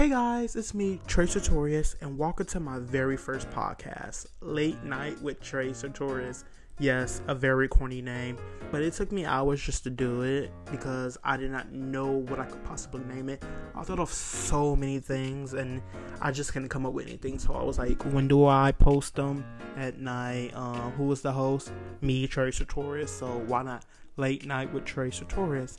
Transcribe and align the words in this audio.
Hey 0.00 0.08
guys, 0.08 0.56
it's 0.56 0.72
me, 0.72 0.98
Trey 1.06 1.26
Sartorius, 1.26 1.94
and 2.00 2.16
welcome 2.16 2.46
to 2.46 2.58
my 2.58 2.78
very 2.78 3.18
first 3.18 3.50
podcast, 3.50 4.28
Late 4.40 4.82
Night 4.82 5.20
with 5.20 5.42
Trey 5.42 5.74
Sartorius. 5.74 6.46
Yes, 6.78 7.20
a 7.26 7.34
very 7.34 7.68
corny 7.68 8.00
name, 8.00 8.38
but 8.72 8.80
it 8.80 8.94
took 8.94 9.12
me 9.12 9.26
hours 9.26 9.60
just 9.60 9.84
to 9.84 9.90
do 9.90 10.22
it 10.22 10.52
because 10.70 11.18
I 11.22 11.36
did 11.36 11.50
not 11.50 11.72
know 11.72 12.06
what 12.12 12.38
I 12.40 12.46
could 12.46 12.64
possibly 12.64 13.02
name 13.14 13.28
it. 13.28 13.44
I 13.74 13.82
thought 13.82 13.98
of 13.98 14.10
so 14.10 14.74
many 14.74 15.00
things 15.00 15.52
and 15.52 15.82
I 16.22 16.30
just 16.30 16.54
couldn't 16.54 16.70
come 16.70 16.86
up 16.86 16.94
with 16.94 17.06
anything. 17.06 17.38
So 17.38 17.52
I 17.52 17.62
was 17.62 17.78
like, 17.78 18.02
when 18.06 18.26
do 18.26 18.46
I 18.46 18.72
post 18.72 19.16
them 19.16 19.44
at 19.76 19.98
night? 19.98 20.52
Um, 20.54 20.92
who 20.92 21.04
was 21.08 21.20
the 21.20 21.32
host? 21.32 21.72
Me, 22.00 22.26
Trey 22.26 22.52
Sartorius. 22.52 23.12
So 23.12 23.26
why 23.26 23.64
not 23.64 23.84
Late 24.16 24.46
Night 24.46 24.72
with 24.72 24.86
Trey 24.86 25.10
Sartorius? 25.10 25.76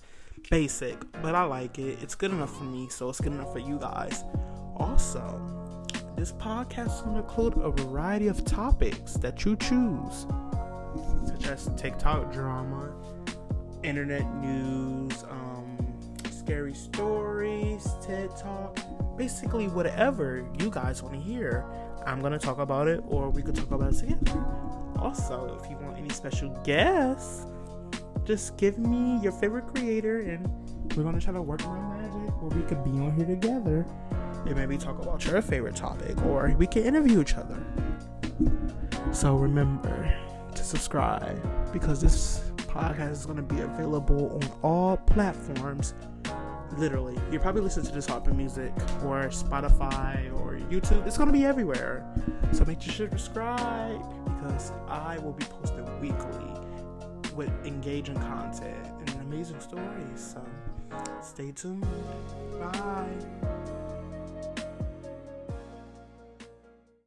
Basic, 0.50 0.98
but 1.22 1.36
I 1.36 1.44
like 1.44 1.80
it. 1.80 2.00
It's 2.02 2.16
good 2.16 2.32
enough 2.32 2.56
for 2.58 2.64
me, 2.64 2.88
so 2.90 3.10
it's 3.10 3.22
good 3.22 3.34
enough 3.34 3.52
for 3.52 3.60
you 3.60 3.78
guys. 3.78 4.24
Also, 4.78 5.40
this 6.16 6.32
podcast 6.34 7.06
will 7.08 7.18
include 7.18 7.58
a 7.58 7.72
variety 7.72 8.28
of 8.28 8.44
topics 8.46 9.14
that 9.16 9.46
you 9.46 9.56
choose, 9.56 10.26
such 11.26 11.48
as 11.48 11.70
TikTok 11.78 12.32
drama, 12.32 12.94
internet 13.84 14.32
news, 14.36 15.24
um, 15.30 15.78
scary 16.30 16.74
stories, 16.74 17.88
TED 18.02 18.36
Talk, 18.38 18.78
basically 19.18 19.68
whatever 19.68 20.46
you 20.60 20.70
guys 20.70 21.02
want 21.02 21.16
to 21.16 21.22
hear. 21.22 21.66
I'm 22.06 22.22
gonna 22.22 22.40
talk 22.40 22.60
about 22.60 22.88
it, 22.88 23.04
or 23.08 23.30
we 23.30 23.42
could 23.42 23.56
talk 23.56 23.72
about 23.72 23.94
it 23.94 24.00
together. 24.00 24.44
Also, 24.98 25.60
if 25.62 25.70
you 25.70 25.78
want 25.78 25.98
any 25.98 26.10
special 26.10 26.50
guests, 26.64 27.46
just 28.26 28.58
give 28.58 28.78
me 28.78 29.20
your 29.22 29.32
favorite 29.32 29.68
creator 29.68 30.22
and 30.22 30.48
we're 30.96 31.04
gonna 31.04 31.20
try 31.20 31.34
to 31.34 31.42
work 31.42 31.64
around 31.66 32.02
magic 32.02 32.42
where 32.42 32.58
we 32.58 32.66
could 32.68 32.84
be 32.84 32.92
on 32.92 33.16
here 33.16 33.26
together 33.26 33.86
and 34.46 34.56
maybe 34.56 34.78
talk 34.78 35.02
about 35.02 35.26
your 35.26 35.42
favorite 35.42 35.76
topic 35.76 36.22
or 36.26 36.54
we 36.58 36.68
can 36.68 36.84
interview 36.84 37.22
each 37.22 37.36
other. 37.36 37.64
So 39.12 39.36
remember 39.36 40.14
to 40.54 40.64
subscribe 40.64 41.42
because 41.74 42.02
this 42.02 42.52
podcast 42.58 43.12
is 43.12 43.26
gonna 43.26 43.42
be 43.42 43.60
available 43.60 44.40
on 44.42 44.60
all 44.62 44.98
platforms. 44.98 45.94
Literally, 46.78 47.18
you're 47.30 47.42
probably 47.42 47.62
listen 47.62 47.84
to 47.84 47.92
this 47.92 48.10
on 48.10 48.36
Music 48.36 48.72
or 49.04 49.28
Spotify 49.28 50.32
or 50.40 50.58
YouTube. 50.70 51.06
It's 51.06 51.18
gonna 51.18 51.34
be 51.34 51.46
everywhere. 51.46 52.06
So 52.54 52.64
make 52.66 52.82
sure 52.82 53.08
to 53.08 53.18
subscribe 53.18 54.02
because 54.26 54.72
I 54.88 55.18
will 55.20 55.34
be 55.34 55.46
posting 55.46 56.00
weekly 56.00 56.51
with 57.42 57.66
engaging 57.66 58.16
content 58.18 58.86
and 59.00 59.22
amazing 59.22 59.60
stories. 59.60 60.36
So 60.36 60.46
stay 61.24 61.52
tuned. 61.52 61.84
Bye. 62.60 63.61